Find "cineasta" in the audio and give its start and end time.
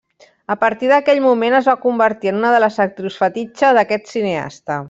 4.17-4.79